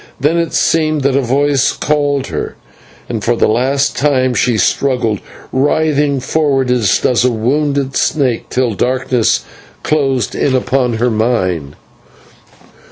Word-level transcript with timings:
Then 0.19 0.39
it 0.39 0.51
seemed 0.55 1.03
that 1.03 1.15
a 1.15 1.21
voice 1.21 1.73
called 1.73 2.25
her, 2.25 2.55
and 3.07 3.23
for 3.23 3.35
the 3.35 3.47
last 3.47 3.95
time 3.95 4.33
she 4.33 4.57
struggled, 4.57 5.19
writhing 5.53 6.21
forward 6.21 6.71
as 6.71 6.97
does 6.97 7.23
a 7.23 7.29
wounded 7.29 7.95
snake, 7.95 8.49
till 8.49 8.73
darkness 8.73 9.45
closed 9.83 10.33
in 10.33 10.55
upon 10.55 10.93
her 10.93 11.11
mind. 11.11 11.75